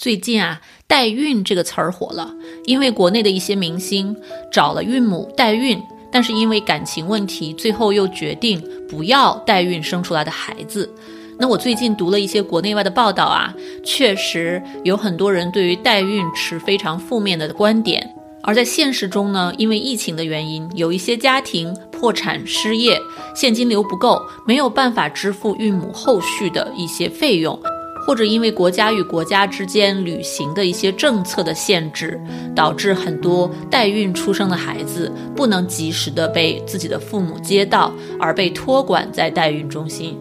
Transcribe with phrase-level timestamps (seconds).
[0.00, 4.16] 最近啊，代孕这个词儿火了，因为国内的一些明星
[4.50, 5.78] 找了孕母代孕，
[6.10, 10.90] 但是因为感情问题，最后又决定不要代孕生出来的孩子。
[11.38, 18.10] 那我最近读了一些国内外的报道啊，确实有很多人对于代孕持非常负面的观点。
[18.42, 22.98] 而在现实中呢，因为疫情的原因，有一些家庭破产失业，
[23.36, 27.60] 现金流不够，没有办法支付孕母后续的一些费用。
[28.10, 32.20] 或者因为国家与国家之间履行的一些政策的限制，
[32.56, 40.18] 导致很多代孕出生的孩子不能及时的被自己的父母接到，而被托管在代孕中心。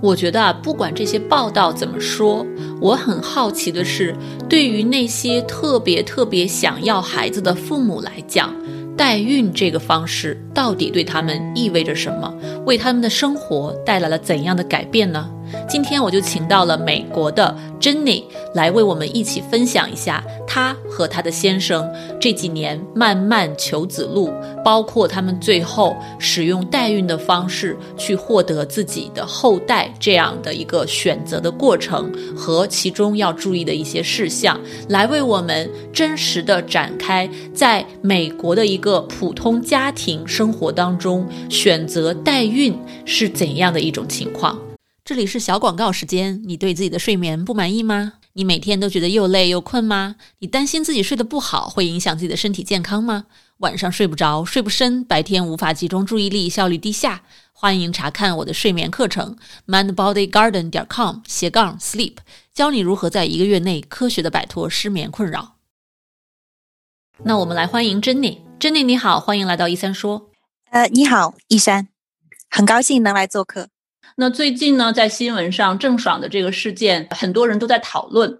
[0.00, 2.46] 我觉得啊，不管这些报道怎么说，
[2.80, 4.16] 我很好奇的是，
[4.48, 8.50] 对于那些特别特别想要孩子的父母来讲，
[8.96, 12.32] 代孕这个方式到底对他们意味着什么？
[12.64, 15.30] 为他们的生活带来了怎样的改变呢？
[15.68, 18.24] 今天我就请到了美国的 Jenny
[18.54, 21.88] 来为我们一起分享一下她和她的先生
[22.20, 24.30] 这几年漫漫求子路，
[24.64, 44.58] 包括他们最后使用代孕的方式去获得自己的后代这样的一个选择的过程和其中要注意的一些事项，来为我们真实的展开在美国的一个普通家庭生活当中选择代孕是怎样的一种情况。
[45.06, 46.42] 这里是小广告时间。
[46.46, 48.14] 你对自己的睡眠不满意吗？
[48.32, 50.16] 你每天都觉得又累又困吗？
[50.40, 53.26] 你担心自己睡得不好会影响自己的身体健康吗？
[53.58, 57.22] 晚上睡不着，睡不深，白天无法集中注意力，效率低下？
[57.52, 59.36] 欢迎查看我的睡眠课程
[59.68, 62.16] ，mindbodygarden 点 com 斜杠 sleep，
[62.52, 65.54] 教你如何在一个月内科学的摆脱失眠困扰。
[67.22, 68.42] 那我们来欢迎珍妮。
[68.58, 70.30] 珍妮你好，欢迎来到一三说。
[70.72, 71.86] 呃，你好，一山，
[72.50, 73.68] 很高兴能来做客。
[74.18, 78.38] 那最近呢，在新闻上郑爽的这个事件，很多人都在讨论。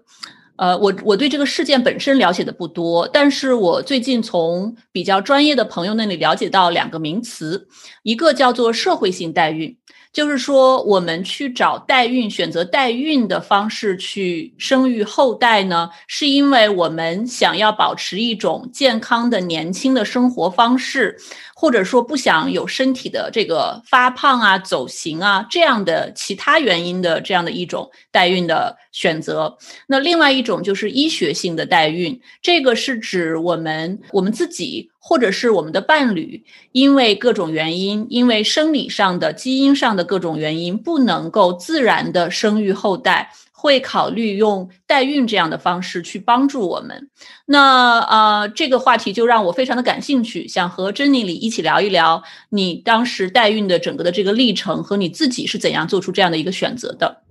[0.55, 7.67] 呃，我我对这个事件本身了解的不多，但是我最近从比较专业的朋友那里了解到两个名词，
[8.01, 9.77] 一个叫做社会性代孕，
[10.11, 21.15] 就是说我们去找代孕，选择代孕的方式去生育后代呢，是因为我们想要保持一种健康的年轻的生活方式。
[21.59, 29.57] 或者说不想有身体的这个发胖啊、走形啊这样的其他原因的这样的一种代孕的选择。
[29.87, 43.31] 那另外一种就是医学性的代孕，这个是指我们我们自己或者是我们的伴侣，因为各种原因，因为生理上的、基因上的各种原因，不能够自然的生育后代。
[43.59, 47.09] 会考虑用代孕这样的方式去帮助我们。
[47.47, 57.23] 那呃，这个话题就让我非常的感兴趣，想和珍妮里一起聊一聊你当时代孕的整个的这个历程和你自己是怎样做出这样的一个选择的。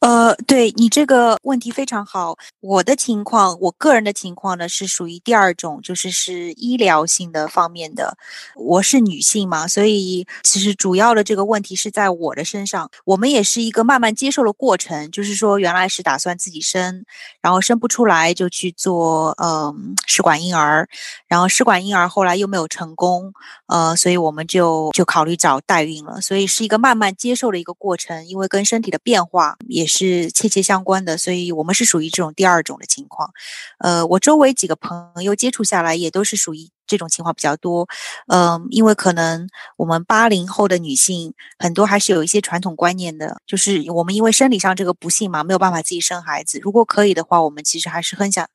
[0.00, 2.36] 呃，对你这个问题非常好。
[2.60, 8.16] 我的情况，我个人的情况呢，是属于第二种，就是是医疗性的方面的。
[8.56, 12.90] 我是女性嘛，所以其实主要的这个问题是在我的身上。
[13.04, 17.04] 我们也是一个慢慢接受的过程，就是说原来是打算自己生，
[17.40, 20.88] 然后生不出来就去做嗯试管婴儿，
[21.26, 23.32] 然后试管婴儿后来又没有成功，
[23.66, 26.20] 呃，所以我们就就考虑找代孕了。
[26.20, 29.56] 所以是一个慢慢接受的一个过程，因为跟身体的变化。
[29.70, 33.30] 也是切切相关的，所以我们是属于这种第二种的情况。
[33.78, 37.86] 呃，我周围几个朋友接触下来，也都是属于这种情况比较多。
[38.26, 46.58] 嗯，因为可能我们八零后的女性很多还是有一些传统观念的，就是我们因为生理上这个不幸嘛，没有办法自己生孩子。
[46.60, 48.46] 如果可以的话，我们其实还是很想、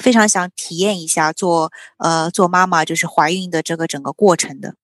[0.00, 4.74] 非常想体验一下做呃做妈妈，就是怀孕的这个整个过程的。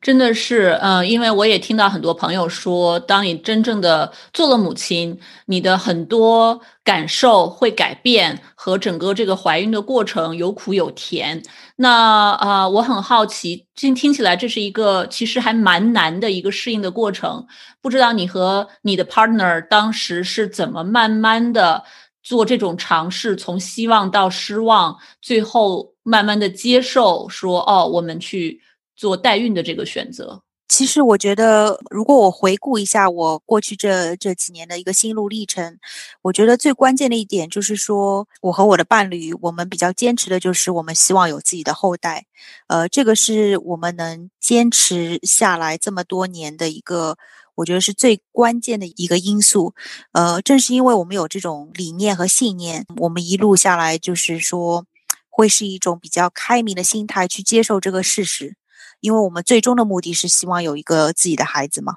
[0.00, 11.40] 真的是，嗯，因为我也听到很多朋友说，当你真正的做了母亲，你的很多感受会改变，和整个这个怀孕的过程有苦有甜。
[11.76, 17.46] 那啊，我很好奇，听听起来这是一个其实还蛮难的一个适应的过程。
[17.80, 21.84] 不知道你和你的 partner 当时是怎么慢慢的
[22.24, 28.60] 做这种尝试，从希望到失望，最后慢慢的接受，说哦，我们去。
[28.96, 35.78] 做代孕的这个选择，其实我觉得，如果我回顾一下我过去这这几年的一个心路历程，
[36.22, 42.24] 我觉得最关键的一点就是说，我和我的伴侣，我们比较坚持的就是我们希望有自己的后代，
[42.68, 47.18] 呃，这个是我们能坚持下来这么多年的一个，
[47.56, 49.74] 我觉得是最关键的一个因素。
[50.12, 54.86] 呃，正是因为我们有这种理念和信念，我们一路下来就是说，
[55.28, 58.56] 会是一种比较开明的心态去接受这个事实。
[59.02, 61.96] 因为我们最终的目的是希望有一个自己的孩子嘛，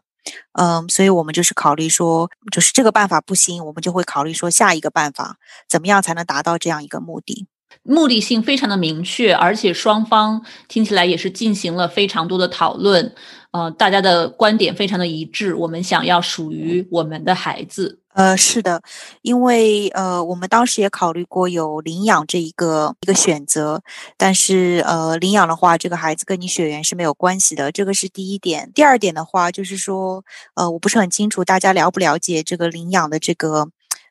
[0.54, 5.38] 嗯，所以我们就是考虑说，就是这个办法不行，我们就会考虑说下一个办法，
[5.70, 7.48] 怎么样才能达到这样一个目的。
[7.84, 13.14] 目的性非常的明确，而且双方听起来也是进行了非常多的讨论，
[13.52, 15.54] 呃，大家的观点非常的一致。
[15.54, 18.82] 我们想要属于我们的孩子，呃，是的，
[19.24, 23.82] 因为呃，我们当时也考虑过有领养这一个一个选择，
[24.18, 28.72] 但是呃，领养的话，这个孩子跟你血缘是没有关系的，这个是第一点。
[28.74, 30.24] 第二点的话，就是说，
[30.56, 33.68] 呃，我不是很清楚大家了不了解这个领养的这个。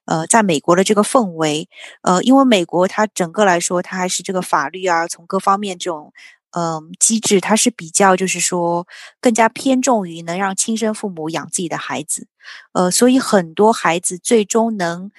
[0.06, 1.66] 呃，在美国的这个氛围，
[2.02, 6.12] 呃，因为美国它整个来说，它还是这个法律啊，从各方面这种，
[6.56, 8.86] 嗯，机制，它是比较就是说
[9.20, 12.28] 更加偏重于能让亲生父母养自己的孩子，
[12.72, 15.10] 呃，所以很多孩子最终能，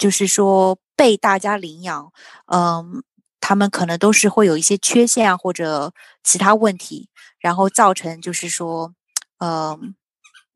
[0.00, 2.12] 就是说被大家领养，
[2.46, 3.02] 嗯，
[3.40, 5.92] 他们可能都是会有一些缺陷啊或者
[6.22, 7.08] 其他问题，
[7.40, 8.94] 然后造成就是说，
[9.38, 9.94] 嗯。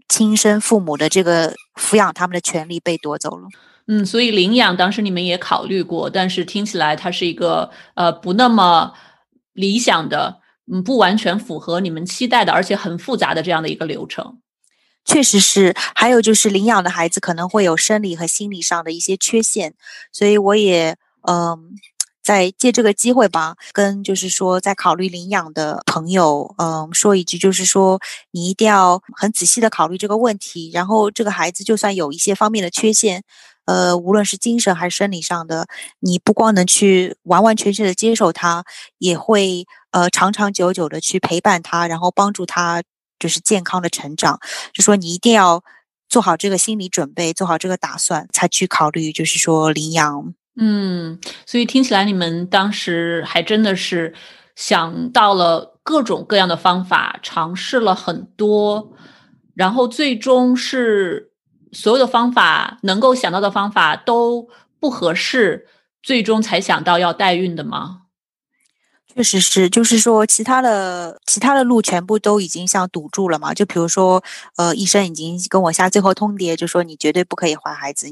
[0.08, 3.48] 亲生父母的这个抚养他们的权利被夺走了。
[3.88, 8.92] 嗯，所以领养当时你们也考虑过，但是听起来它是一个呃不那么
[9.56, 14.38] 理想的，嗯，不完全符合你们期待的，而且很复杂的这样的一个流程。
[15.04, 19.74] 确实是，还有就是领养的孩子可能会有生理和心理上的一些缺陷，
[20.12, 20.96] 所以我也
[21.28, 21.76] 嗯。
[22.26, 28.00] 再借这个机会吧，跟就是说在考虑领养的朋友，嗯，说一句，就是说
[28.32, 30.68] 你一定要很仔细的考虑这个问题。
[30.74, 33.22] 然后这个孩子就算有一些方面的缺陷，
[33.66, 35.66] 呃，无论是精神还是生理上的，
[36.00, 38.64] 你不光能去完完全全的接受他，
[38.98, 42.82] 也会呃长长久久的去陪伴他，然后帮助他
[43.18, 44.40] 就是健康的成长。
[44.72, 45.62] 就说你一定要
[46.08, 50.34] 做好这个心理准备，做好这个打算，才去考虑就是说领养。
[50.58, 54.14] 嗯，所以听起来你们当时还真的是
[54.54, 58.92] 想到了各种各样的方法，尝试了很多，
[59.54, 61.32] 然后最终是
[61.72, 64.48] 所有的方法能够想到的方法都
[64.78, 65.68] 不合适，
[66.02, 68.02] 最终才想到要代孕的吗？
[69.14, 73.54] 确实是，就是说其他的其他的路全部都已经像堵住了嘛。
[73.54, 74.22] 就比如说，
[74.56, 78.08] 呃，医生已经跟我下最后通牒，就说你绝对不可以怀孩子。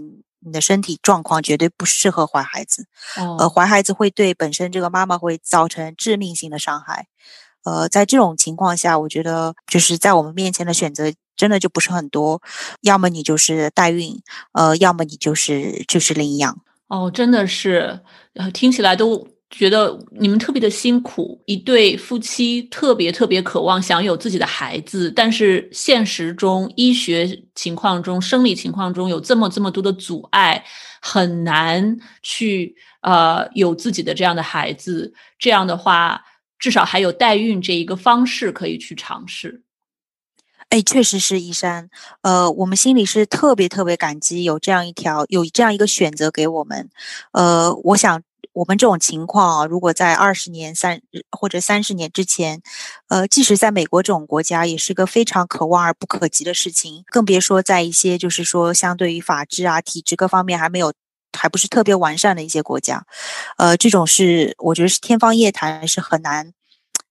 [0.46, 2.86] 你的身体状况绝对不适合怀孩子，
[3.38, 7.06] 呃，怀孩子会对本身这个妈妈会造成致命性的伤害，
[7.64, 12.40] 呃，在这种情况下，我觉得就是在我们面前的选择真的就不是很多，
[12.82, 14.20] 要么你就是代孕，
[14.52, 16.56] 呃，要么你就是就是领养。
[16.88, 18.00] 哦，真的是，
[18.52, 19.26] 听起来都。
[19.50, 30.64] 觉得你们特别的辛苦，一对夫妻特别特别渴望享有自己的孩子，但是现实中、医学情况中、生理情况中有这么这么多的阻碍，
[31.00, 35.14] 很难去呃有自己的这样的孩子。
[35.38, 36.20] 这样的话，
[36.64, 39.64] 至少还有代孕这一个方式可以去尝试。
[40.70, 41.90] 哎，确实是依山，
[42.22, 46.88] 呃，我们心里是特别特别感激有这样一条有这样一个选择给我们，
[47.32, 48.22] 呃，我想。
[48.52, 51.00] 我们这种情况啊，如果在二十年、三
[51.32, 52.62] 或者三十年之前，
[53.08, 57.02] 呃，即使在美国这种国家，也是个非常可望而不可及的事情。
[57.06, 60.92] 更别说在一些就是说，相对于法治啊、体制各方面还没有、
[61.36, 63.04] 还不是特别完善的一些国家，
[63.58, 66.53] 呃，这种是我觉得是天方夜谭，是很难。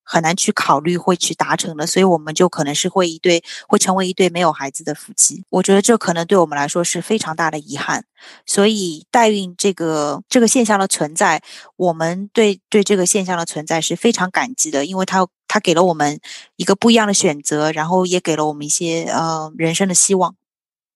[0.03, 5.43] 很难去考虑会去达成的，所以我们就可能是会一对会成为一对没有孩子的夫妻。
[5.49, 8.05] 我觉得这可能对我们来说是非常大的遗憾。
[8.45, 11.41] 所以代孕这个这个现象的存在，
[11.75, 16.19] 我们对对这个现象的存在是非常感激的，因为它它给了我们
[16.55, 20.35] 一个不一样的选择，然后也给了我们一些呃人生的希望。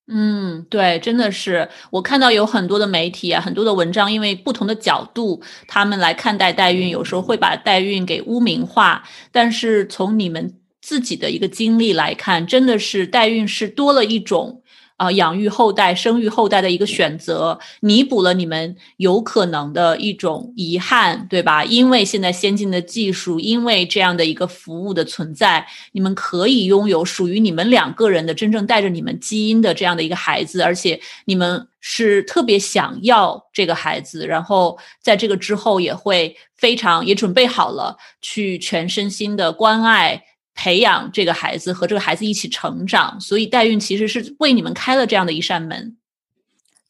[0.09, 9.03] 嗯，对，真的是我看到有很多的媒体啊，很多的文章，因为不同的角度，他们来看待代孕，有时候会把代孕给污名化。
[9.33, 14.61] 但是从你们自己的一个经历来看，真的是代孕是多了一种。
[14.97, 21.63] 啊，养育后代、生育后代的一个选择，弥补了你们有可能的一种遗憾，对吧？
[21.63, 40.23] 因为现在先进的技术，因为这样的一个服务的存在，你们可以拥有属于你们两个人的真正带着你们基因的这样的一个孩子，而且你们是特别想要这个孩子，然后在这个之后也会非常也准备好了去全身心的关爱。
[40.57, 45.95] 培养这个孩子和这个孩子一起成长，所以代孕其实是为你们开了这样的一扇门。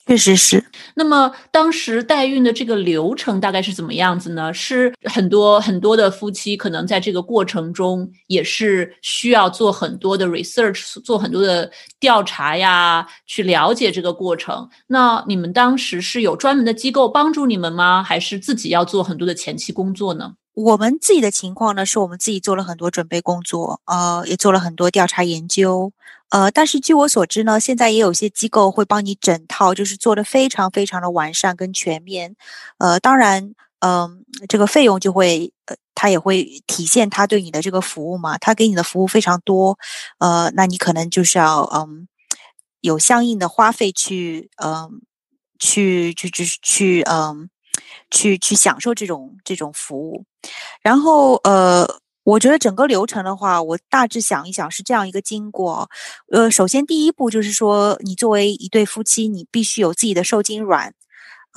[0.08, 0.64] 确实是。
[0.96, 4.54] 那么当时代孕的这个流程大概是怎么样子呢？
[4.54, 11.70] 是很多很多的夫妻可能在这个过程中也是需要做很多的 research，做很多的
[12.00, 14.70] 调查呀，去了解这个过程。
[14.88, 18.02] 那你们当时是有专门的机构帮助你们吗？
[18.02, 20.36] 还是自己要做很多的前期工作呢？
[20.58, 25.92] 我们自己的情况呢，是我们自己做了很多准备工作，呃，也做了很多调查研究，
[26.30, 32.36] 呃，但是据我所知呢，现在也有些机构会帮你整套，就是做的非常非常的完善跟全面。
[32.80, 39.78] 呃，当然，嗯，这个费用就会，呃，它也会体现他对你的这个服务嘛，他给你的服务非常多，
[40.18, 42.08] 呃，那你可能就是要，嗯，
[42.82, 45.02] 有相应的花费去，嗯，
[45.60, 47.48] 去去去去，嗯，
[48.12, 50.26] 去去享受这种这种服务，
[50.82, 51.88] 然后，呃。
[52.28, 55.90] 我觉得整个流程的话，我大致想一想是这样一个经过。
[56.30, 60.94] 呃，首先第一步就是说，你作为一对夫妻，你必须有自己的受精卵。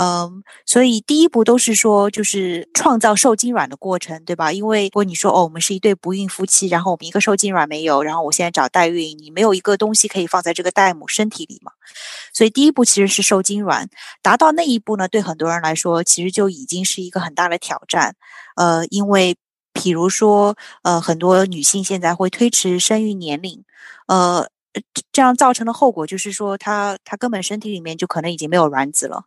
[0.01, 4.51] 嗯，所以第一步都是说，就是创造受精卵的过程，对吧？
[4.51, 11.73] 因为如果你说哦，我们是一对不孕夫妻，然后我们一个受精卵没有，然后我现在找代孕，你没有一个东西可以放在这个代母身体里嘛？
[12.33, 13.91] 所以第一步其实是受精卵。
[14.23, 18.17] 达到那一步呢，对很多人来说，其实就已经是一个很大的挑战。
[18.57, 19.37] 呃，因为。
[19.73, 23.65] 比如说，呃，很多女性现在会推迟生育年龄，
[24.09, 24.49] 呃，
[25.13, 29.25] 这样造成的后果就是说，他他根本身体里面就可能已经没有卵子了，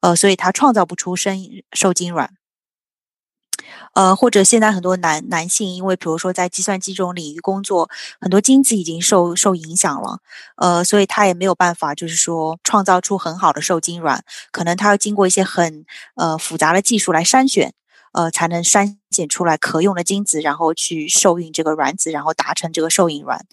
[0.00, 1.38] 呃，所以他创造不出生
[1.72, 2.30] 受精卵，
[3.94, 7.88] 呃，或者现在很多男男性，因为比如说在计算机这种领域工作，
[8.20, 10.18] 很多精子已经受受影响了，
[10.56, 15.84] 呃，所以他也没有办法，就是说创造出很好的受精卵，可能他要经过一些很
[16.14, 17.72] 呃复杂的技术来筛选。
[18.14, 23.44] 呃，才能筛选出来可用的精子，然后去受孕这个卵子，然后达成这个受孕卵。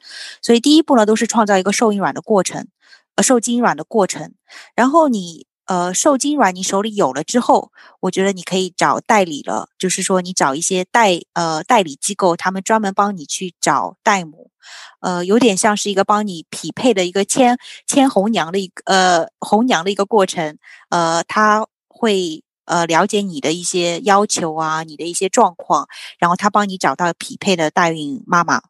[0.41, 2.67] 所以第一步呢，都是创造一个受孕卵的过程，
[3.15, 4.33] 呃，受精卵的过程。
[4.75, 14.51] 然后你呃，受精卵你手里有了之后，我觉得你可以找代理了，就是说你找一些代呃代理机构，他们专门帮你去找代母，
[14.99, 20.57] 呃，有点像是一个帮你匹配的一个牵牵红娘的一个呃红娘的一个过程，
[20.89, 22.43] 呃，他会。
[22.65, 25.87] 呃，了解你的一些要求啊，你的一些状况，
[26.19, 28.61] 然后他帮你找到匹配的代孕妈妈，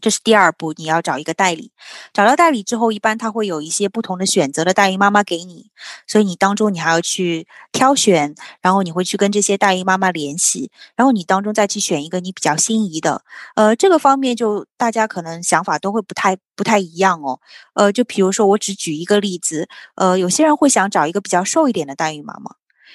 [0.00, 1.72] 这是第二步，你要找一个代理。
[2.12, 5.70] 找到代理之后，一般他会有一些不同的选择的代孕妈妈给你，
[6.06, 13.24] 所以你当中你还要去挑选，然后你会去跟这些代孕妈妈联系，然后你当中再去选一个你比较心仪的。
[13.54, 17.40] 呃，这个方面就大家可能想法都会不太不太一样哦。
[17.74, 19.66] 呃，就比如说我只举一个例子，
[19.96, 22.54] 呃，有些人会想找一个比较瘦一点的代孕妈妈。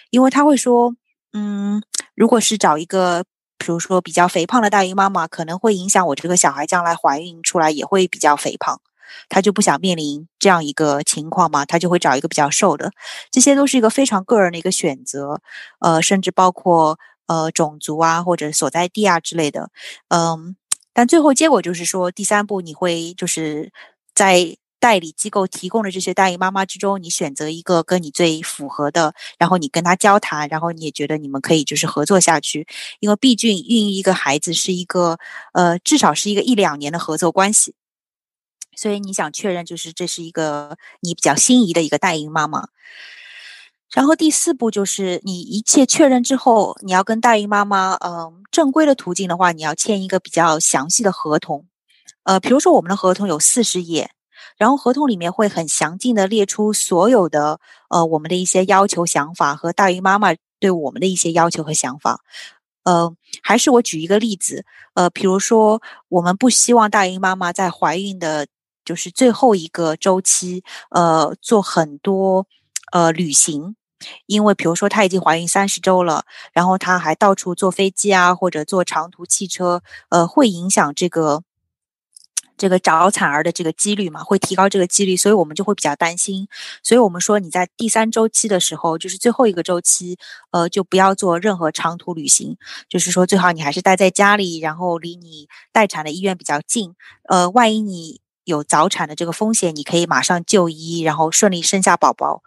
[0.09, 0.95] 因为他会说，
[1.33, 1.81] 嗯，
[2.15, 3.23] 如果是找一个，
[3.57, 8.81] 比如说比较肥胖的大姨妈妈，可能会影响我这个小孩将来怀孕出来也会比较肥胖，
[9.29, 12.91] 他就不想面临这样一个情况嘛，他就会找一个比较瘦的。
[13.31, 15.41] 这些都是一个非常个人的一个选择，
[15.79, 19.69] 呃，甚至包括呃种族啊或者所在地啊之类的，
[20.09, 20.55] 嗯，
[20.93, 23.71] 但最后结果就是说，第三步你会就是
[24.15, 24.57] 在。
[24.81, 32.67] 代理机构提供的这些代孕妈妈之中，你选择一个跟你最符合的，然后你跟他交谈，然后你也觉得你们可以就是合作下去，
[32.99, 35.19] 因为毕竟孕育一个孩子是一个
[35.53, 37.75] 呃至少是一个一两年的合作关系，
[38.75, 42.67] 所以你想确认就是这是一个你比较心仪的一个代孕妈妈。
[43.93, 51.67] 然后第四步就是你一切确认之后，你要跟代孕妈妈，嗯，正规的途径的话，你要签一个比较详细的合同，
[52.23, 54.09] 呃，比如说我们的合同有四十页。
[54.61, 62.19] 然后合同里面会很详尽的列出所有的呃我们的一些要求想法和大姨妈妈对我们的一些要求和想法，
[62.83, 64.63] 呃，还是我举一个例子，
[64.93, 68.45] 呃，比如说我们不希望大姨妈妈在怀孕的，
[68.85, 72.45] 就是最后一个周期，呃，做很多
[72.91, 73.75] 呃旅行，
[74.27, 81.41] 因为比如说她已经怀孕三十周了，然后她还到处坐飞机啊或者坐长途汽车，呃，会影响这个。
[82.61, 86.47] 这个早产儿的这个几率嘛，会提高这个几率，所以我们就会比较担心。
[86.83, 90.15] 所以我们说你在第三周期的时候，就是最后一个周期，
[90.51, 92.55] 呃，就不要做任何长途旅行，
[92.87, 96.93] 就是说最好你还是待在家里，然后离你待产的医院比较近。
[97.27, 102.43] 呃，万一你有早产的这个风险，你可以马上就医，然后顺利生下宝宝。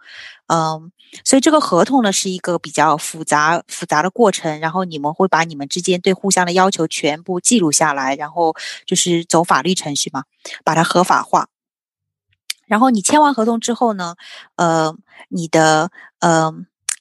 [0.47, 0.91] 嗯。
[1.23, 8.53] 所以这个合同呢是一个比较复杂复杂的过程，然后你们会把你们之间对互相的要求全部记录下来，然后
[8.85, 10.25] 就是走法律程序嘛，
[10.65, 11.47] 把它合法化。
[12.65, 14.15] 然后你签完合同之后呢，
[14.57, 14.93] 呃，
[15.29, 16.51] 你的呃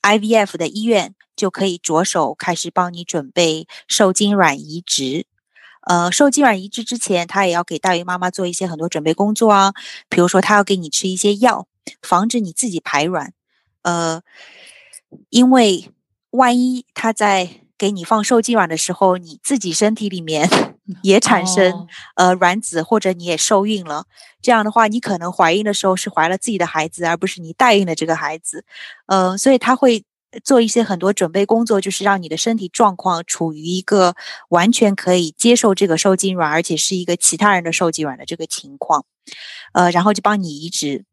[0.02, 5.26] IVF 的医院就可以着手开始帮你准备受精卵移植。
[5.86, 9.72] 呃，受精卵移植之前，他也要给代孕妈妈做一些很多准备工作啊，
[10.08, 11.66] 比如说他要给你吃一些药，
[12.02, 13.32] 防止你自己排卵。
[13.82, 14.22] 呃，
[15.30, 15.90] 因为
[16.30, 20.48] 万一他在给你放受精卵的时候，你自己身体里面
[21.02, 24.06] 也产生呃卵子，或者你也受孕了，
[24.40, 28.64] 这样的话，你可能怀孕的时候是怀了自己的孩子，而不是你代孕的这个孩子。
[29.06, 30.04] 呃，所以他会
[30.42, 34.14] 做一些很多准备工作，就是让你的身体状况处于一个
[34.48, 39.04] 完全可以接受这个受精卵，而且是一个其他人的受精卵的这个情况，
[39.72, 41.04] 呃，然后就帮你移植。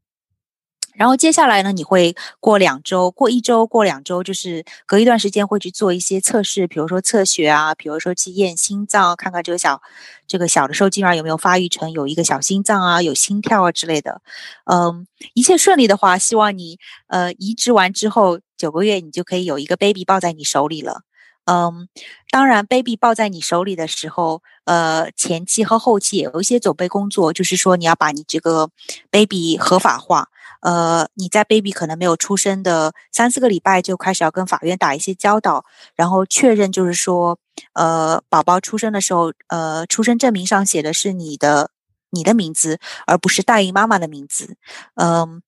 [0.93, 9.81] 然后接下来呢，你会过两周，过一周，过两周，就是隔一段时间会去做一些测试，比如说测血啊，比如说去验心脏，看看这个小
[10.27, 14.21] 这个小的受精卵有没有发育成有一个小心脏啊，有心跳啊之类的。
[14.65, 21.01] 嗯，一切顺利的话，希望你呃移植完之后九个月，你就可以有一个 baby 抱在你手里了。
[21.45, 21.87] 嗯，
[22.29, 28.69] 当然，baby 抱在你手里的时候，呃，前期和后期也有一些准备工作，就是说你要把你这个
[29.09, 30.27] baby 合法化。
[30.61, 35.65] 呃，你在 baby 可能没有出生的三四个礼拜就开始要跟法院打一些交道，
[35.95, 37.39] 然后确认就是说，
[37.73, 41.71] 呃，宝宝出生的时候，呃，出生证明上写的是你的
[42.11, 44.55] 你的名字，而不是代孕妈妈的名字。
[44.93, 45.41] 嗯，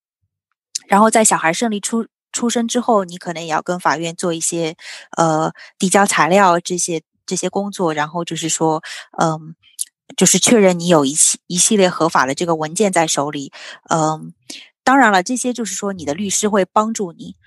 [0.88, 4.76] 然后在小孩顺利出出生之后，你可能也要跟法院做一些
[5.16, 8.84] 呃递交材料这些这些工作，然后就是说，
[9.22, 9.56] 嗯，
[10.18, 13.54] 就是确认你有一系一系列合法的这个文件在手里，
[13.90, 14.34] 嗯。
[14.86, 17.38] 当然了，这些就是说你的律师会帮助你，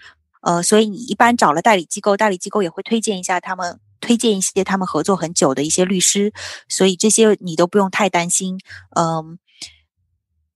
[0.40, 6.33] 呃，所以你一般找了代理机构，代理机构也会推荐一下他们，推荐一些他们合作很久的一些律师，
[6.66, 8.59] 所以这些你都不用太担心。
[8.97, 9.38] 嗯，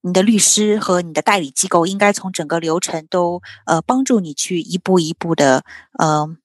[0.02, 5.64] 你的律师和你的代理机构应该从整个流程都呃帮助你去一步一步的
[6.02, 6.38] 嗯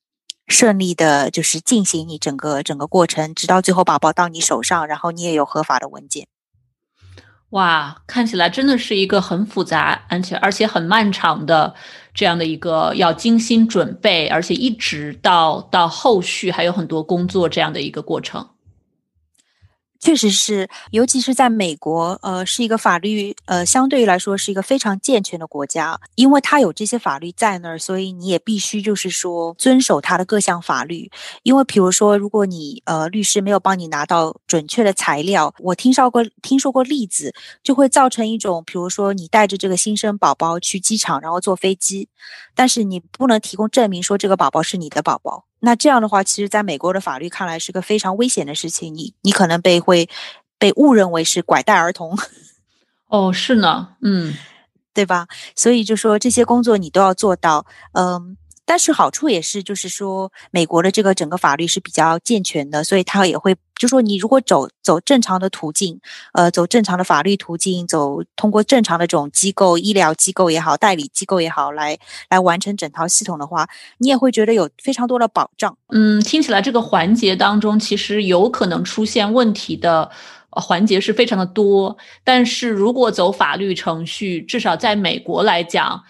[0.46, 6.28] 顺利的，就是进行你整个整个过程，直到最后宝宝到你手上，然后你也有合法的文件。
[7.50, 11.74] 哇，看起来真的是一个很复杂，而且而且很漫长的
[12.12, 18.46] 这样的一个要精心准备，而且一直到到后续还有很多工作这样的一个过程。
[20.06, 31.10] 确实是，尤其是在美国，呃，是一个法律，呃，相对于来说是一个非常健全的国家，因为它有这些法律在那儿，所以你也必须就是说遵守它的各项法律。
[31.42, 37.34] 因为比如说，如果你呃律师没有帮你拿到准确的材料，我听说过听说过例子，
[37.64, 42.08] 就会造成一种，比如说你带着这个新生宝宝去机场，然后坐飞机，
[42.54, 45.46] 但是你不能提供证明说这个宝宝是你的宝宝。
[45.66, 50.08] 那这样的话，其实在美国的法律看来是个非常危险的事情，你你可能被会
[50.60, 52.16] 被误认为是拐带儿童。
[53.10, 54.32] 哦，是呢，嗯，
[54.94, 55.26] 对吧？
[55.56, 58.36] 所以就说这些工作你都要做到，嗯。
[58.66, 66.00] 但是好处也是，就是说美国的这个整个法律是比较健全的，所以他也会就说你如果走走正常的途径，
[66.32, 71.96] 呃，走正常的法律途径，走通过正常的这种机构、医疗机构也好、代理机构也好，来
[72.28, 75.78] 来完成整套系统的话，你也会觉得有非常多的保障。
[75.92, 80.10] 嗯，听起来这个环节当中其实有可能出现问题的
[80.50, 86.02] 环节是非常的多，但是如果走法律程序，至少在美国来讲。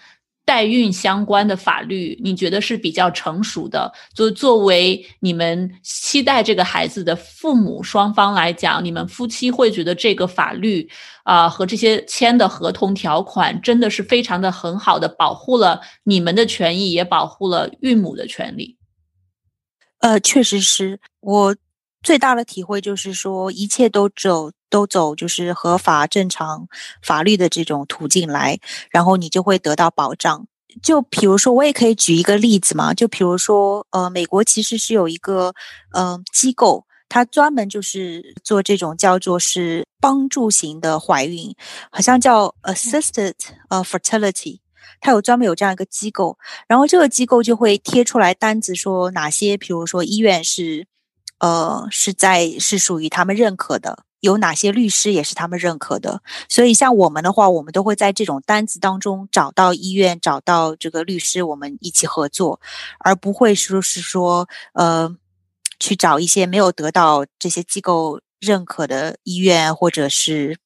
[0.47, 3.91] 代孕相关的法律，你觉得是比较成熟的？
[4.15, 10.89] 就作为你们期待这个孩子的父母双方来讲，你们夫妻会觉得这个法律
[11.25, 18.77] 啊和这些签的合同条款真的是非常的很好的保护了你们的权益，也保护了孕母的权利。
[19.99, 21.55] 呃，确实是我
[22.07, 24.51] 最大的体会就是说，一切都走。
[24.69, 26.67] 都走就是合法正常
[27.01, 28.59] 法律的这种途径来，
[28.91, 30.45] 然后你就会得到保障。
[30.83, 32.93] 就比如说，我也可以举一个例子嘛。
[32.93, 35.53] 就比如说，呃，美国其实是有一个
[35.93, 41.55] 呃机构，它专门就是做这种叫做是帮助型的怀孕，
[41.89, 43.35] 好像叫 assisted
[43.69, 44.59] 呃 fertility，
[44.99, 50.85] 它有专门有这样一个机构，然后这个机构就会贴出来单子，说哪些，比如说医院是
[51.39, 54.03] 呃是在是属于他们认可的。
[54.19, 62.59] 有哪些律师也是他们认可的，所以像我们的话，我们都会在这种单子当中找到医院，找到这个律师，我们一起合作，
[62.99, 65.15] 而不会说是说呃
[65.79, 70.57] 去找一些没有得到这些机构认可的医院或者是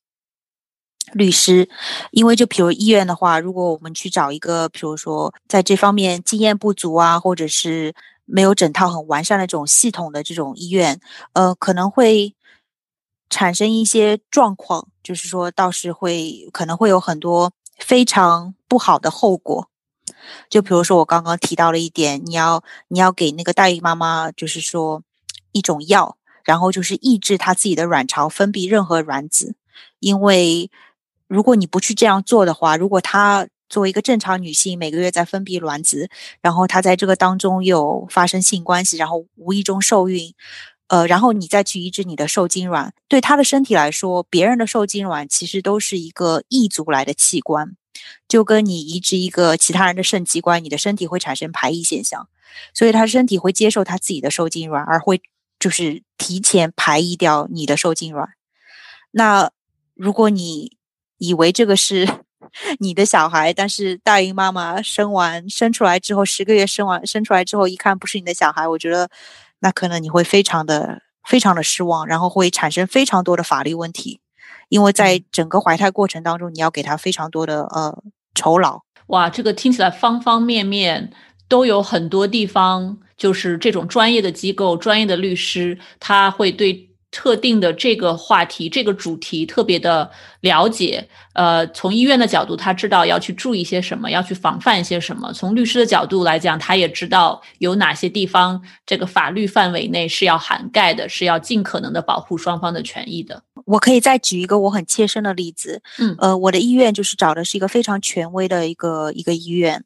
[1.12, 1.68] 律师，
[2.12, 7.94] 因为就比如医院的话，如果我们去找一个，比如说在这方面经验不足啊，或者是
[8.26, 11.00] 没有整套很完善的这种系统的这种医院，
[11.34, 12.36] 呃，可能会。
[13.34, 19.70] 产生一些状况，就是说，倒是会可能会有很多非常不好的后果。
[20.50, 25.02] 就比如说我刚刚提到了一点，你要你要给那个代孕妈妈，就是说
[25.54, 29.56] 一种药，然后就是抑制她自己的卵巢分泌任何卵子。
[30.00, 30.70] 因为
[31.30, 36.10] 如果你不去这样做的话，如果她作为一个正常女性，每个月在分泌卵子，
[36.42, 40.34] 然后她在这个当中又发生性关系，然后无意中受孕。
[40.88, 47.78] 呃，然后你再去移植你的受精卵，对她的身体来说，别人的受精卵其实都是一个异族来的器官。
[48.28, 52.28] 就跟你移植一个其他人的肾器官，你的身体会产生排异现象，
[52.74, 55.22] 所以他身体会接受他自己的受精卵，而会
[55.60, 58.28] 就是提前排异掉你的受精卵。
[59.12, 59.52] 那
[59.96, 60.78] 如果你
[61.18, 62.21] 以为这个是
[62.80, 69.10] 你的小孩，但是大孕妈妈生完生出来之后，十个月生完生出来之后，一看不是你的小孩，我觉得
[69.60, 74.20] 那可能你会非常的非常的失望，然后会产生非常多的法律问题，
[74.70, 78.04] 因为在整个怀胎过程当中，你要给他非常多的呃
[78.36, 78.82] 酬劳。
[79.08, 81.12] 哇，这个听起来方方面面
[81.48, 86.91] 都有很多地方，就是这种专业的机构、专业的律师，他会对。
[87.12, 103.43] 特定的这个话题、这个主题特别的了解，呃，从医院的角度，他知道要去注意些什么，要去防范一些什么；从律师的角度来讲，他也知道有哪些地方这个法律范围内是要涵盖的，是要尽可能的保护双方的权益的。
[103.65, 109.84] 我可以再举一个我很切身的例子，嗯，呃，我的医院就是找的是一个非常权威的一个一个医院，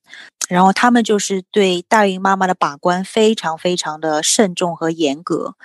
[0.48, 5.56] 然后他们就是对大孕妈妈的把关非常非常的慎重和严格，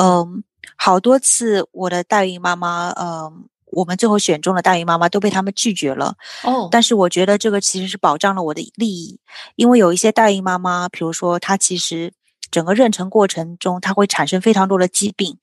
[0.00, 0.42] 嗯。
[0.76, 3.32] 好多次，我的代孕妈妈，呃，
[3.66, 6.16] 我们最后选中的代孕妈妈都被他们拒绝了。
[6.42, 9.18] 哦，但是我觉得这个其实是保障了我的利益，
[9.56, 12.12] 因为有一些代孕妈妈，比如说她其实
[12.50, 15.38] 整个妊娠过程中，她会产生非常多的疾病，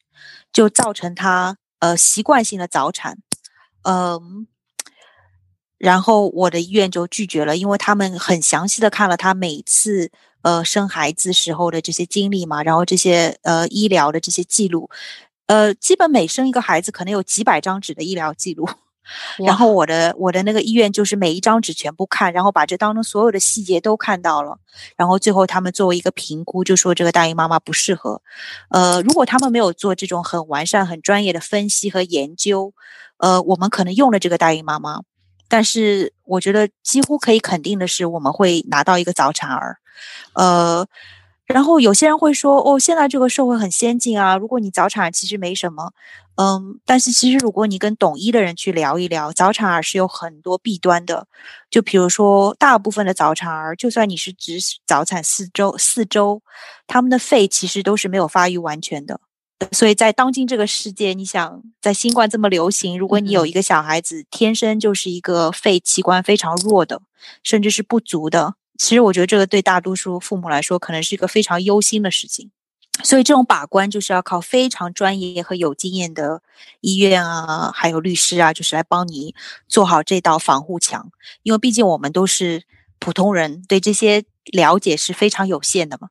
[0.51, 3.17] 就造成她呃习惯性的早产，
[3.83, 4.47] 嗯，
[5.77, 10.11] 然后我的医院就拒绝了，因为他们很详细的看了她每次。
[10.41, 14.89] 呃，生孩子时候的这些经历嘛，然后这些呃医疗的这些记录，
[15.47, 18.69] 呃，基本每生一个孩子可能有几百张纸的医疗记录，
[19.45, 24.57] 然后我的我的那个医院就是每一张纸全部看，然后把这当中所有的细节都看到了，
[24.95, 28.21] 然后最后他们作为一个评估，就说这个大姨妈妈不适合。
[28.69, 32.73] 呃，如果他们没有做这种很完善、很专业的分析和研究，
[33.17, 35.01] 呃，我们可能用了这个大姨妈妈，
[35.49, 39.79] 但是我觉得几乎可以肯定的是，我们会拿到一个早产儿。
[40.33, 40.85] 呃，
[41.45, 45.91] 然后有些人会说，哦，现在这个社会很先进啊，如果你早产其实没什么，
[46.35, 51.27] 嗯，但是其实如果你跟懂医的人去聊一聊，早产儿是有很多弊端的，
[51.69, 56.41] 就比如说大部分的早产儿，就算你是只早产四周四周，
[56.87, 59.19] 他们的肺其实都是没有发育完全的，
[59.73, 67.01] 所以在当今这个世界，你想在新冠这么流行，如果你有一个小孩子天生就是一个肺器官非常弱的，
[67.43, 68.53] 甚至是不足的。
[68.79, 72.49] 其实我觉得这个对大多数父母来说，可能是一个非常忧心的事情。
[73.03, 76.41] 所以这种把关就是要靠非常专业和有经验的
[76.79, 79.35] 医院啊，还有律师啊，就是来帮你
[79.67, 81.11] 做好这道防护墙。
[81.43, 82.63] 因为毕竟我们都是
[82.99, 86.09] 普通人，对这些了解是非常有限的嘛。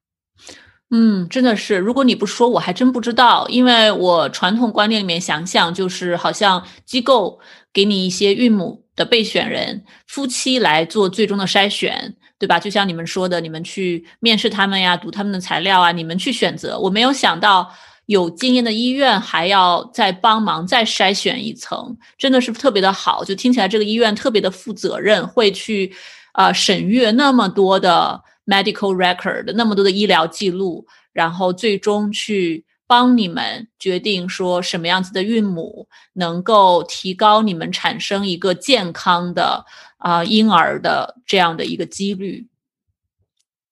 [0.91, 3.47] 嗯，真的是，如果你不说，我还真不知道。
[3.49, 7.39] 因为我传统观念里面想象，就是好像机构
[7.73, 12.17] 给你一些孕母的备选人，夫妻来做最终的筛选。
[12.39, 12.61] 对吧？
[12.61, 16.79] 就像你们说的，你们去面试他们呀，读他们的材料啊，你们去选择。
[16.79, 17.69] 我没有想到
[18.07, 23.25] 有经验的医院还要再帮忙再筛选一层，真的是特别的好。
[23.25, 25.93] 就听起来这个医院特别的负责任，会去
[26.33, 39.67] 啊审阅那么多的 medical record，那么多的医疗记录，然后最终去帮你们决定说什么样子的孕母能够提高你们产生一个健康的。
[39.99, 42.47] 啊，婴儿的这样的一个几率，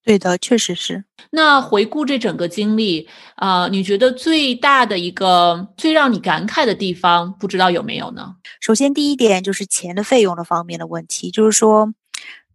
[0.03, 1.03] 对的，确实是。
[1.31, 8.35] 那回顾这整个经历啊，你觉得最大的一个、最让你感慨的地方，不知道有没有呢？
[8.61, 11.93] 首先，第一点就是钱的费用的方面的问题，就是说，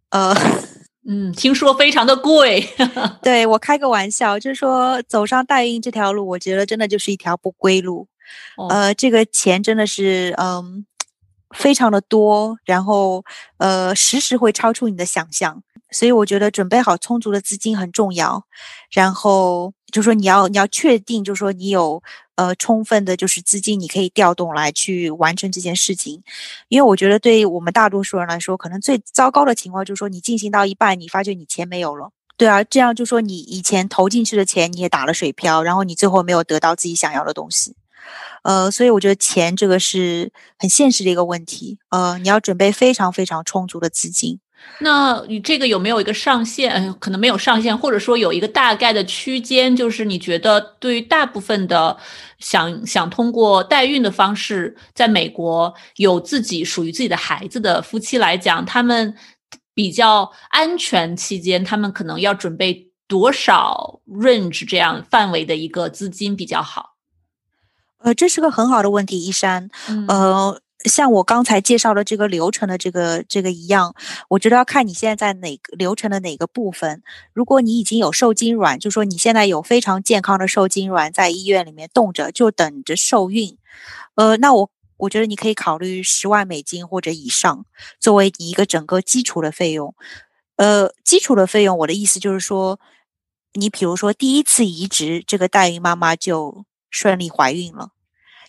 [0.09, 0.35] 呃，
[1.07, 2.67] 嗯，听说非常的贵。
[3.21, 8.07] 对我开个玩笑，就是说，走上代孕这条路，我觉得真的就是一条不归路。
[8.69, 10.85] 呃，这个钱真的是，嗯。
[11.53, 13.23] 非常的多，然后
[13.57, 15.61] 呃，时时会超出你的想象，
[15.91, 18.43] 所以我觉得准备好充足的资金很重要。
[18.91, 22.01] 然后就说你要你要确定，就说你有
[22.35, 26.23] 呃充分的，就是资金你可以调动来去完成这件事情。
[26.67, 32.09] 因为我觉得对于我们大多数人来说，可能最糟糕的情况就是说你进行到一半，你发觉你钱没有了。
[32.35, 37.75] 对啊，这样就说你以前投进去的钱你也打了水漂，然后你最后没有得到自己想要的东西。
[38.43, 41.77] 呃，所以我觉得钱这个是很现实的一个问题。
[41.89, 44.39] 呃，你要准备非常非常充足的资金。
[44.79, 46.93] 那你这个有没有一个上限？
[46.93, 51.97] 可能没有上限，或者说有一个大概的区间，就是你觉得对于大部分的
[52.39, 59.13] 想想通过代孕的方式在美国有自己属于自己的孩子的夫妻来讲，他们
[59.73, 66.92] 比较安全期间，他们可能要准备多少 range 这样范围的一个资金比较好？
[68.03, 69.69] 呃，这是个很好的问题，一山。
[70.07, 73.95] 呃，像我刚才介绍的这个流程的这个这个一样，
[74.27, 77.01] 我觉得要看你现在在哪个流程的哪个部分。
[77.33, 83.57] 如果你已经有受精卵，就说你现在有非常健康的受精卵在医院里面冻着，就等着受孕，
[84.15, 87.65] 呃，那我我觉得你可以考虑十万美金或者以上
[87.99, 89.95] 作为你一个整个基础的费用。
[90.57, 92.79] 呃，基础的费用，我的意思就是说，
[93.53, 97.89] 你比如说第一次移植，这个代孕妈妈就顺利怀孕了。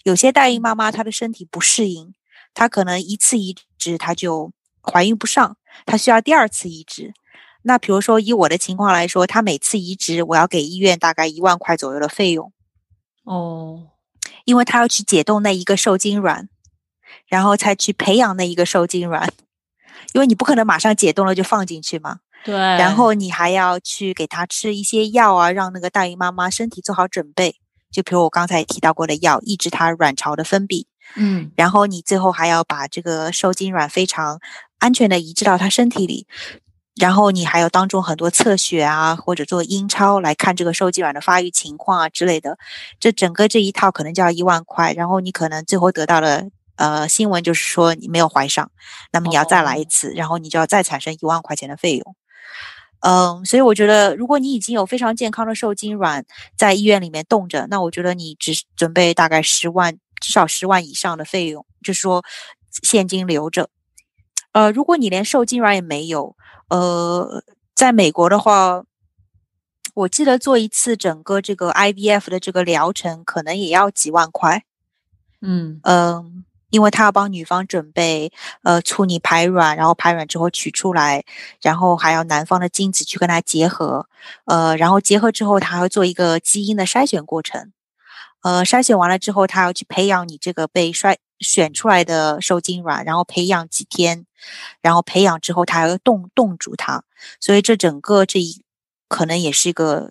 [0.04, 2.14] 有些代孕妈妈她的身体不适应。
[2.52, 7.12] 她可能一次移植，她就怀孕不上，她需要第二次移植。
[7.62, 12.52] 那比如说以我的情况来说，她每次移植我要给医院大概一万块左右的费用。
[13.24, 13.88] 哦，
[14.44, 16.48] 因为她要去解冻那一个受精卵，
[17.26, 19.32] 然后才去培养那一个受精卵，
[20.12, 22.20] 因为你不可能马上解冻了就放进去嘛。
[22.44, 22.54] 对。
[22.54, 27.56] 然后你还要去给她吃一些药啊，让那个代孕妈妈身体做好准备。
[27.94, 30.84] 就比如我刚才提到过的药，抑制它卵巢的分泌。
[31.16, 34.40] 嗯，然后你最后还要把这个受精卵非常
[34.78, 36.26] 安全的移植到它身体里，
[36.96, 42.58] 然后你还有当中很多测血啊，或者做阴超来看这个受精卵的发育情况啊之类的，
[42.98, 48.70] 这整个这一套可能就要一万块，然后你可能最后得到的呃新闻就是说你没有怀上，
[49.12, 52.16] 那么你要再来一次，然后你就要再产生一万块钱的费用。
[53.04, 56.24] 嗯，所以我觉得如果你已经有非常健康的受精卵
[56.56, 59.98] 在医院里面冻着，那我觉得你只准备大概十万。
[60.20, 62.24] 至少十万以上的费用，就是说
[62.82, 63.68] 现金留着。
[64.52, 66.34] 呃，如果你连受精卵也没有，
[66.70, 68.84] 呃，在美国的话，
[69.92, 74.64] 我记得做一次整个这个 IVF 的这个疗程，可能也要几万块。
[75.42, 78.32] 嗯嗯，因为他要帮女方准备
[78.64, 81.24] 呃促你排卵，然后排卵之后取出来，
[81.62, 84.08] 然后还要男方的精子去跟他结合，
[84.46, 87.72] 呃，然后结合之后，他还会做一个基因的筛选过程。
[88.42, 94.26] 呃，筛选完了之后，他要去培养你这个被筛选出来的受精卵，然后培养几天，
[94.82, 97.04] 然后培养之后，他还要冻冻住它，
[97.38, 98.64] 所以这整个这一
[99.08, 100.10] 可能也是一个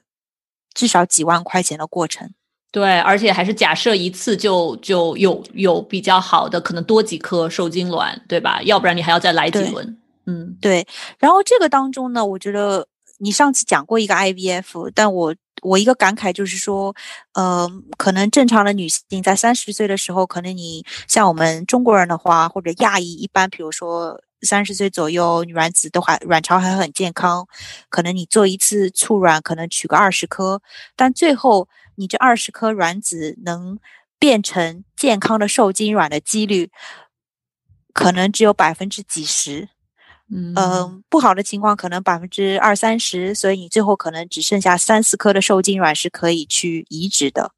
[0.73, 2.33] 至少几万块钱的过程。
[2.73, 8.61] 对，而且还是假设一次就就有有比较好的，可能多几颗受精卵，对吧？
[8.63, 9.97] 要不然你还要再来几轮。
[10.25, 10.85] 嗯，对。
[11.19, 12.87] 然后这个当中呢，我觉得
[13.19, 15.35] 你上次讲过一个 IVF，但我。
[15.61, 16.93] 我一个感慨就是说，
[17.35, 27.47] 呃，可能正常的女性在三十岁的时候，可能你像我们中国人的话，或者亚裔，一般比如说三十岁左右，卵子都还卵巢还很健康，
[27.89, 30.61] 可能你做一次促卵，可能取个二十颗，
[30.95, 33.79] 但最后你这二十颗卵子能
[34.19, 36.71] 变成健康的受精卵的几率，
[37.93, 39.69] 可能只有百分之几十。
[40.35, 47.51] 嗯，不好的情况可能百分之二三十，所以你最后可能只剩下三四颗的受精卵是可以去移植的。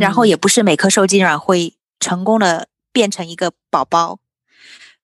[0.00, 4.18] 然后也不是每颗受精卵会成功的变成一个宝宝。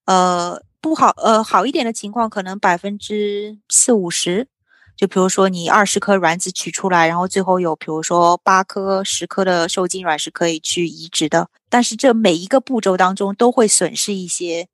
[0.04, 4.48] 呃，不好，呃，好一点的情况可能百分之四五十。
[4.96, 11.48] 就比如说你二十颗卵子取出来，然后最后有比如说八颗、十颗的受精卵是可以去移植的。
[11.68, 14.68] 但是这每一个步骤当中都会损失一些。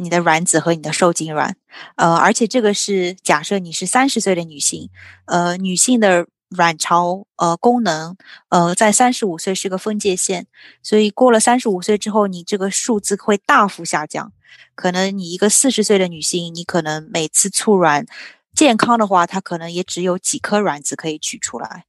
[0.00, 1.56] 你的卵子和你的受精卵，
[1.96, 4.88] 呃，而且这个是假设你是三十岁的女性，
[5.24, 8.16] 呃，女性的卵巢呃功能，
[8.48, 10.46] 呃，在三十五岁是个分界线，
[10.82, 14.32] 所以过了三十五岁之后，你这个数字会大幅下降。
[14.74, 18.06] 可能你一个四十岁的女性，你可能每次促卵
[18.54, 21.84] 健康的话，它可能也只有几颗卵子可以取出来，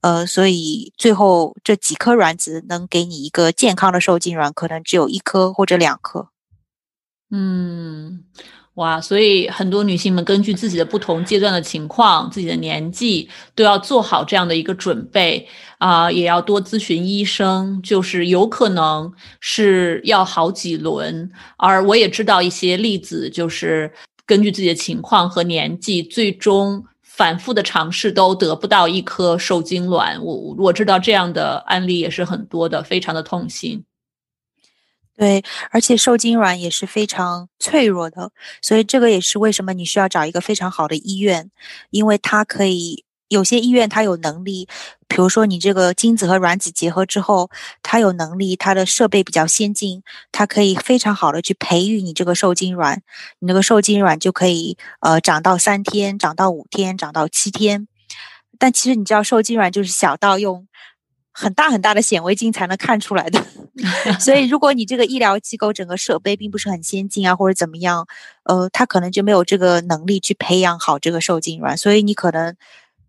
[0.00, 6.30] 呃，所以最后这几颗卵子能给你一个健康的受精卵，可能只有一颗或者两颗。
[7.30, 8.24] 嗯，
[8.74, 15.46] 哇，所以很多女性们根据自己的不同阶段的情况、自己的年纪，都要做好这样的一个准备
[15.78, 21.30] 啊，也要多咨询医生，就是有可能是要好几轮。
[21.58, 23.92] 而我也知道一些例子，就是
[24.24, 30.18] 根据自己的情况和年纪，最终反复的尝试都得不到一颗受精卵。
[30.24, 33.84] 我我知道这样的案例也是很多的，非常的痛心。
[35.20, 41.50] 对，而且受精卵也是非常脆弱的，所以这个也是为什么你需要找一个非常好的医院，
[41.90, 44.66] 因为它可以有些医院它有能力，
[45.08, 47.50] 比如说你这个精子和卵子结合之后，
[47.82, 50.02] 它有能力，它的设备比较先进，
[50.32, 53.02] 它可以非常好的去培育你这个受精卵，
[53.40, 57.86] 你那个受精卵就可以呃长到三天，长到五天，长到七天，
[58.58, 60.66] 但其实你知道受精卵就是小到用。
[61.32, 63.44] 很大很大的显微镜才能看出来的，
[64.18, 68.06] 所以如果你这个医疗机构整个设备并不是很先进啊，或者怎么样，
[68.44, 72.56] 呃，他可能就没有这个能力去培养好这个受精卵，所以你可能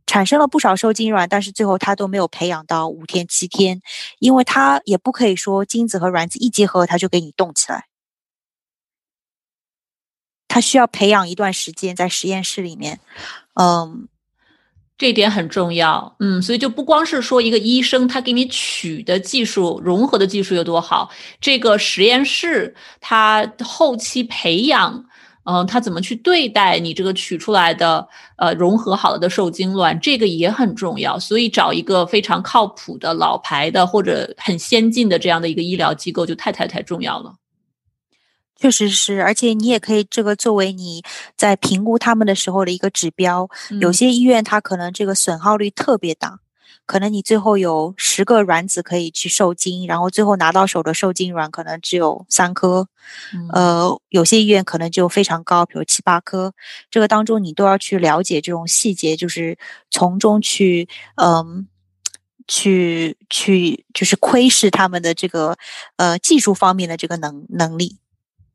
[0.05, 3.81] 产生了不少受精卵，但是最后它都没有培养到五天七天，
[4.19, 7.86] 因为它也不可以说精子和卵子一结合它就给你动起来，
[10.47, 12.99] 它需要培养一段时间在实验室里面，
[13.55, 14.07] 嗯。
[15.01, 21.09] 这点很重要，嗯，所以就不光是说一个医生他给你取的技术融合的技术有多好，
[21.39, 25.03] 这个实验室他后期培养，
[25.45, 31.17] 嗯，他怎么去对待你这个取出来的呃融合好了的受精卵，这个也很重要。
[31.17, 37.33] 所以找一个非常靠谱的老牌的或者很先进的这样的一个医疗机构就太太太重要了。
[38.62, 41.04] 确实是，而且你也可以这个作为你
[41.36, 43.50] 在评估他们的时候的一个指标。
[43.80, 46.38] 有些医院它可能这个损耗率特别大，
[46.86, 52.88] 可能你最后有十个卵子可以去受精，然后最后拿到手的受精卵可能只有三颗。
[53.52, 56.54] 呃，有些医院可能就非常高，比如七八颗。
[56.91, 59.58] 这个当中你都要去了解这种细节，就是
[59.89, 61.67] 从中去嗯，
[62.47, 65.58] 去去就是窥视他们的这个
[65.95, 67.97] 呃技术方面的这个能能力。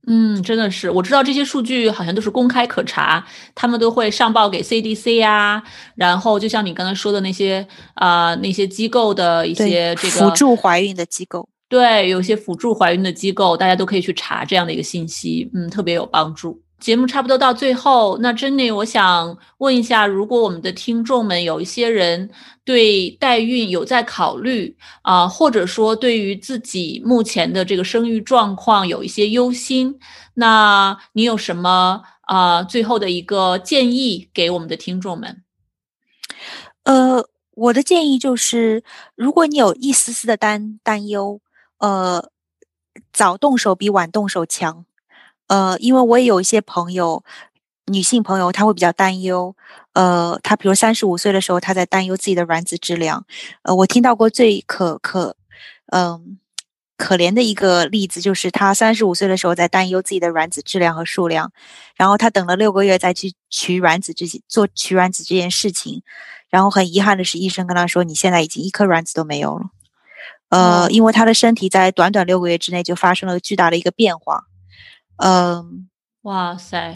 [0.07, 5.63] 嗯，真的是，我知道这些数据好像都是公开可查，他们都会上报给 CDC 呀。
[5.97, 16.63] 然后就像你刚才说的那些啊，那些机构的一些这个辅助怀孕的机构，对，有些辅助怀孕的机构，大家都可以去查这样的一个信息，嗯，特别有帮助。
[16.79, 22.31] 节目差不多到最后，那珍妮，我想问一下，如果我们的听众们有一些人
[22.65, 29.99] 对代孕有在考虑啊，或者说对于自己目前的这个生育状况有一些忧心，
[30.35, 35.43] 那你有什么啊最后的一个建议给我们的听众们？
[36.85, 38.85] 呃，我的建议就是，
[39.15, 41.41] 如果你有一丝丝的担担忧，
[41.79, 42.31] 呃，
[43.13, 44.85] 早动手比晚动手强。
[45.49, 47.23] 呃，因为我也有一些朋友，
[47.87, 49.55] 女性朋友，她会比较担忧。
[49.93, 53.25] 呃，她比如三十五岁的时候，她在担忧自己的卵子质量。
[53.63, 55.37] 呃，我听到过最可可，
[55.93, 56.39] 嗯，
[56.97, 61.53] 可怜的一个例子，就是她三十五岁的时候在担忧自己的卵子质量和数量，
[61.95, 66.03] 然后她等了六个月再去取卵子这些做取卵子这件事情，
[66.51, 69.67] 然后很遗憾的是，医生跟她说，你现在已经一颗卵子都没有了。
[70.49, 74.45] 呃，因为她的身体在短短六个月之内就发生了巨大的一个变化。
[75.19, 75.89] 嗯，
[76.23, 76.93] 哇塞，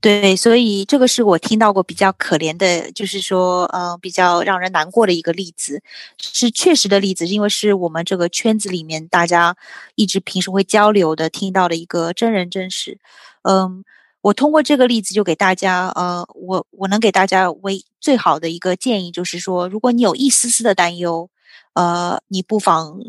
[0.00, 5.82] 对，所以这个是我听到过比较可怜的，就是说，嗯，比较让人难过的一个例子，
[6.18, 9.56] 是确实的例子，因为是我们这个圈子里面大家
[9.96, 12.98] 一直平时会交流的，听到的一个真人真事。
[13.42, 13.84] 嗯，
[14.22, 21.28] 我通过这个例子就给大家，呃，我我能给大家为最好的一个建议就是说，如果你有一丝丝的担忧，
[21.74, 23.00] 呃，你不妨。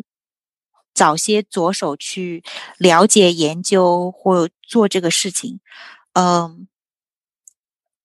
[1.01, 2.43] 早些着手去
[2.77, 5.59] 了解、研究或做这个事情，
[6.13, 6.67] 嗯，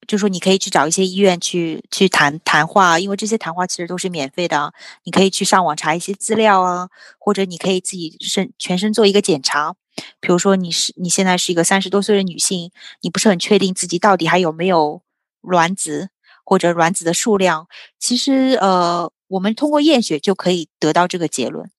[0.07, 4.73] 就说你可以去找一些医院去去谈谈话，因为这些谈话其实都是免费的。
[5.05, 9.75] 你可以去上网查一些资料啊，或者你可以自己身全身做一个检查。
[10.19, 12.71] 比如说你是你现在是一个三十多岁的女性，
[13.03, 15.03] 你不是很确定自己到底还有没有
[15.43, 16.09] 卵子
[16.47, 21.71] 或者卵子的数量，其实呃，我们通过验血就可以得到这个结论。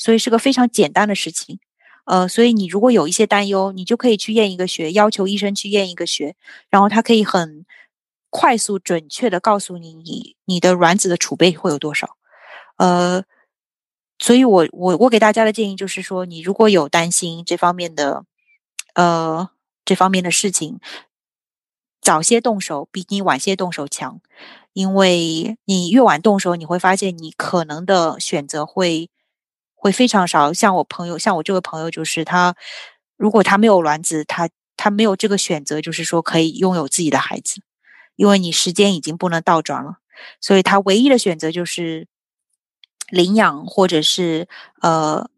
[0.00, 1.60] 所以是个非常简单的事情，
[2.06, 6.36] 呃，所以你如果有一些担忧，你就可以去验一个血，要求医生去验一个血，
[6.70, 7.66] 然后他可以很
[8.30, 12.16] 快速、准确的告诉你，你你的卵子的储备会有多少。
[12.78, 13.24] 呃，
[14.18, 18.24] 所以我我我给大家的建议就是说，你如果有担心这方面的，
[18.94, 19.50] 呃，
[19.84, 20.80] 这方面的事情，
[22.00, 24.22] 早些动手比你晚些动手强，
[24.72, 29.10] 因为你越晚动手，你会发现你可能的选择会。
[29.82, 32.54] 会非常少，像我朋友，像我这位朋友，就是他，
[33.16, 37.62] 如果他没有卵子，他他没有这个选择，就是说可以拥有自己的孩子，
[38.14, 39.96] 因为你时间已经不能倒转了，
[40.38, 42.06] 所以他唯一的选择就是
[43.08, 44.48] 领养，或者是
[44.82, 45.30] 呃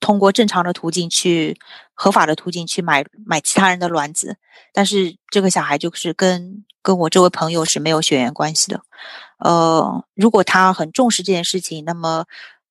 [0.00, 1.58] 通过正常的途径去
[1.94, 4.36] 合法的途径去买买其他人的卵子，
[4.74, 8.82] 但是这个小孩就是跟跟我这位朋友是没有血缘关系的，
[9.38, 12.26] 呃，如果他很重视这件事情，那么。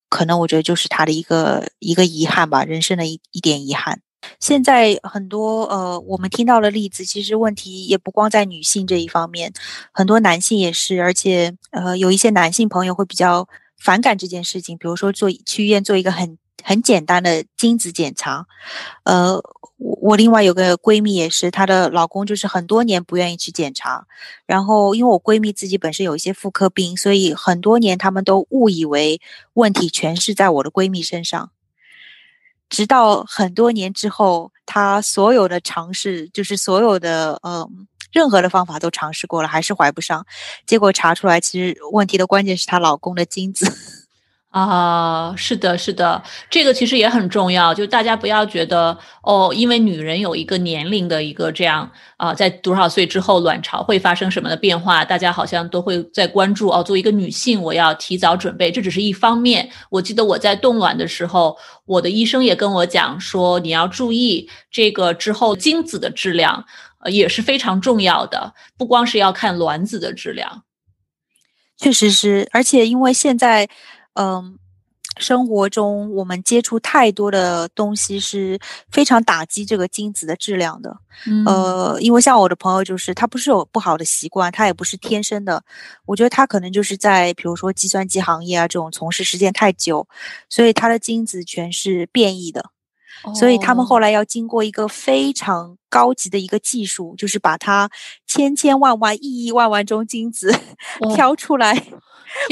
[0.08, 4.00] 可能我觉得就是他的一个一个遗憾吧，人生的一一点遗憾。
[4.40, 9.52] 现在很多呃，我们听到的例子，其实问题也不光在女性这一方面，
[9.92, 18.46] 很多男性也是，而且呃，有一些男性朋友会比较反感这件事情，比如说做去医院做一个很很简单的精子检查，
[19.04, 19.42] 呃。
[19.78, 24.06] 我我另外有个闺蜜也是，她的老公就是很多年不愿意去检查，
[24.46, 29.20] 然后因为我闺蜜自己本身有一些妇科病，所以很多年他们都误以为
[29.52, 31.50] 问题全是在我的闺蜜身上，
[32.70, 37.68] 直到很多年之后，她所有的尝试，就是所有的呃
[38.12, 40.26] 任何的方法都尝试过了，还是怀不上。
[40.66, 43.70] 结果查出来，其实问题的关键是她老公的精子。
[44.58, 47.74] 啊，是的，是的，这个其实也很重要。
[47.74, 56.82] 就大家不要觉得哦，因为女人有一个年龄的一个这样啊，在多少岁之后卵巢会发生什么的变化，大家好像都会在关注哦。
[56.82, 59.68] 作为一个女性，我要提早准备，这只是一方面。
[59.90, 61.54] 我记得我在冻卵的时候，
[61.84, 66.64] 我的医生也跟我讲说，你要注意这个之后精子的质量，
[67.00, 70.62] 呃，也是非常重要的，不光是要看卵子的质量。
[71.76, 73.68] 确实是，而且因为现在。
[74.16, 74.58] 嗯，
[75.18, 78.58] 生活中我们接触太多的东西是
[78.90, 80.96] 非常打击这个精子的质量的。
[81.46, 85.62] 呃，因为像我的朋友，就是他不是有不好的习惯，他也不是天生的。
[86.04, 90.06] 我觉得他可能就是在比如说计算机行业啊这种从事时间太久，
[90.48, 92.70] 所以他的精子全是变异的。
[93.34, 97.90] 所以他们后来要经过一个非常高级的一个技术，就是把它
[98.26, 100.54] 千千万万亿亿万万中精子
[101.16, 101.86] 挑出来。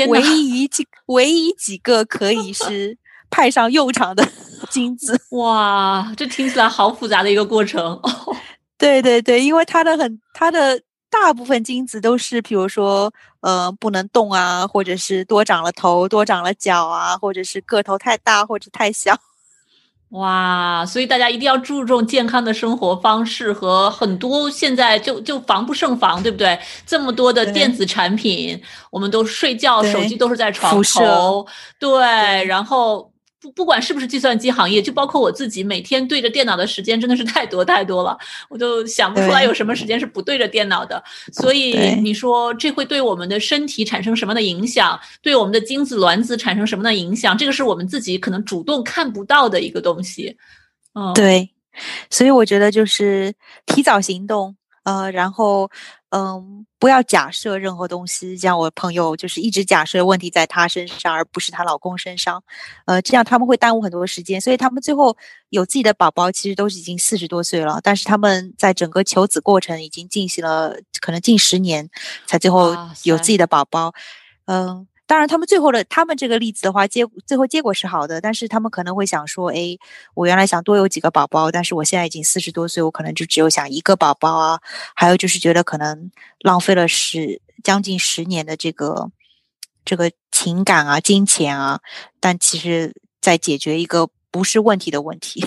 [0.09, 2.97] 唯一几唯一几个可以是
[3.31, 4.27] 派上用场的
[4.71, 8.01] 精子，哇，这听起来好复杂的一个过程。
[8.79, 10.81] 对对对，因为它的很，它的
[11.11, 19.19] 大部分精子都是，比如说，呃，不能动啊，或者是多长了头、多长了脚啊，或者是个头太大或者太小。
[20.11, 26.59] 哇，所以大家一定要注重健康的生活方式和很多现在就就防不胜防，对不对？
[26.87, 31.47] 这么多的电子产品，我们都睡觉手机都是在床头，
[31.79, 33.14] 对，然后。
[33.45, 38.17] 不不管是不是计算机行业，就包括我自己，每天对着电脑的时间真的是太多太多了，
[38.49, 41.05] 我都想不出来有什么时间是不对着电脑的。
[41.31, 44.99] 所以你说这会对我们的身体产生什么样的影响？
[45.21, 47.37] 对我们的精子卵子产生什么样的影响？
[47.37, 50.35] 这个是我们自己可能主动看不到的一个东西。
[50.95, 51.51] 嗯，对，
[52.09, 53.35] 所以我觉得就是
[53.67, 55.71] 提早行动，呃，然后。
[56.15, 62.41] 嗯，不要假设任何东西，像我朋友就是一直假设问题在她身上，而不是她老公身上，
[62.87, 65.17] 呃，这样他们会耽误很多时间，所以他们最后
[65.49, 71.91] 有自己的宝宝，其实都是已经四十多岁了，但是他们在整个求子过程已经进行了可能近十年，
[72.29, 73.93] 才最后有自己的宝宝，
[74.45, 74.87] 嗯。
[75.15, 79.79] 当然，他们最后的他们这个例子的话，结最后结果是好的，但是他们可能会想说：“哎，
[80.15, 84.59] 我原来想多有几个宝宝，但是我现在已经四十多岁，我可能就只有想一个宝宝啊。”
[84.93, 86.11] 还有就是觉得可能
[86.41, 89.13] 浪费了十将近十年的这个
[89.85, 91.79] 这个情感啊、金钱啊，
[92.19, 95.47] 但其实在解决一个不是问题的问题。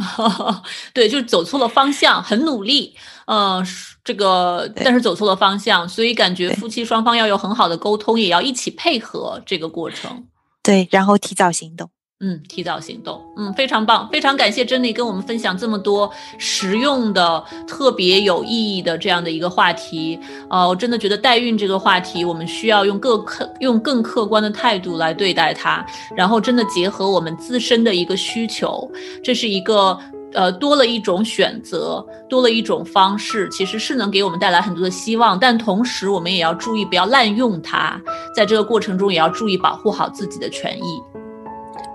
[0.94, 2.94] 对，就是走错了方向，很努力，
[3.26, 3.64] 嗯，
[4.04, 10.26] 这个，但是走错了方向，所以感觉夫妻双方要有很好的沟通，也要一起配合这个过程。
[10.62, 11.90] 对，然后提早行动。
[12.20, 20.18] 嗯，提早行动，嗯，非常棒，非常感谢珍妮跟我们分享这么多实用的、特别有意义的这样的一个话题。
[20.50, 28.90] 呃，我真的觉得代孕这个话题，我们需要用更客、用更客观的态度来对待它，然后真的结合我们自身的一个需求，
[29.22, 29.96] 这是一个
[30.32, 35.38] 呃多了一种选择，多了一种方式，其实是能给我们带来很多的希望。
[35.38, 37.96] 但同时，我们也要注意不要滥用它，
[38.34, 41.00] 在这个过程中也要注意保护好自己的权益。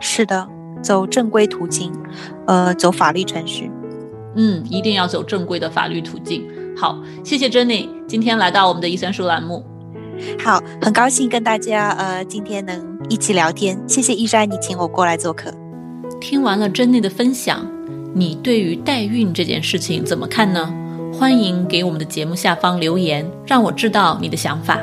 [0.06, 0.46] 是的，
[0.82, 1.90] 走正规途径，
[2.46, 3.72] 呃，走法律程序，
[4.36, 6.46] 嗯，一定要走正规的法律途径。
[6.78, 9.66] 好，谢谢 Jenny 今天来到我们的“一三书”栏目。
[10.44, 13.82] 好，很高兴跟大家呃今天能一起聊天。
[13.88, 15.52] 谢谢一山，你请我过来做客。
[16.20, 17.66] 听完了 Jenny 的分享，
[18.14, 20.72] 你对于代孕这件事情怎么看呢？
[21.14, 24.78] 欢迎给我们的节目下方留言，让我知道你的想法。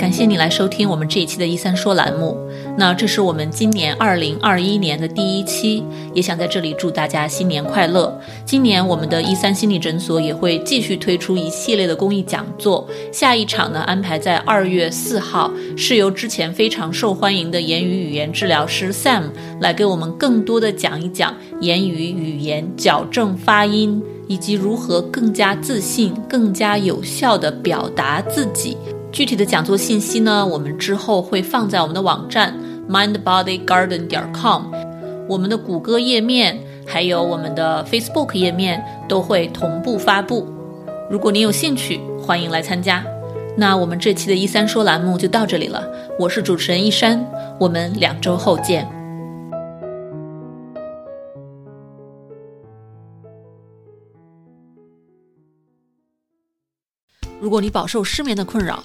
[0.00, 2.34] 感谢你来收听我们这一期的“一三说”栏目。
[2.74, 5.84] 那这是我们今年二零二一年的第一期，
[6.14, 8.18] 也想在这里祝大家新年快乐。
[8.46, 19.24] 今年我们的一三心理诊所也会继续推出一系列的公益讲座，下一场呢安排在二月四号，是由之前非常受欢迎的言语语言治疗师 Sam
[19.60, 28.78] 来给我们更多的讲一讲言语语言矫正发音，以及如何更加自信、更加有效的表达自己。
[29.12, 32.56] 具体的讲座信息呢，我们之后会放在我们的网站
[32.88, 34.72] mindbodygarden 点 com，
[35.28, 40.46] 我们的谷歌页面还有我们的 Facebook 页面都会同步发布。
[41.10, 43.04] 如果您有兴趣，欢迎来参加。
[43.56, 45.86] 那我们这期的一三说栏目就到这里了，
[46.18, 47.26] 我是主持人一山，
[47.58, 48.88] 我们两周后见。
[57.40, 58.84] 如果你饱受失眠的困扰，